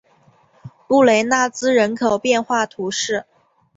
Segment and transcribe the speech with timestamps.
[0.87, 3.23] 布雷纳兹人口变化图示